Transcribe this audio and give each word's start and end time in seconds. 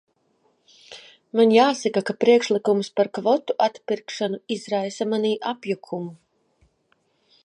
Man 1.39 1.51
jāsaka, 1.55 2.01
ka 2.07 2.15
priekšlikums 2.25 2.89
par 3.01 3.11
kvotu 3.17 3.57
atpirkšanu 3.67 4.41
izraisa 4.59 5.09
manī 5.13 5.35
apjukumu. 5.53 6.11